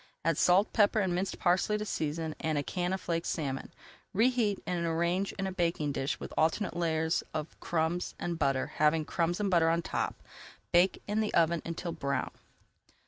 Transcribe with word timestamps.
Add 0.25 0.35
salt, 0.39 0.73
pepper 0.73 0.99
and 0.99 1.13
minced 1.13 1.37
parsley 1.37 1.77
to 1.77 1.85
season, 1.85 2.33
and 2.39 2.57
a 2.57 2.63
can 2.63 2.91
of 2.91 2.99
flaked 2.99 3.27
[Page 3.27 3.35
301] 3.35 3.69
salmon. 3.69 3.75
Reheat 4.15 4.59
and 4.65 4.83
arrange 4.83 5.31
in 5.33 5.45
a 5.45 5.51
baking 5.51 5.91
dish 5.91 6.19
with 6.19 6.33
alternate 6.35 6.75
layers 6.75 7.21
of 7.35 7.55
crumbs 7.59 8.15
and 8.17 8.39
butter, 8.39 8.65
having 8.77 9.05
crumbs 9.05 9.39
and 9.39 9.51
butter 9.51 9.69
on 9.69 9.83
top. 9.83 10.23
Bake 10.71 11.03
in 11.07 11.19
the 11.19 11.31
oven 11.35 11.61
until 11.65 11.91
brown. 11.91 12.31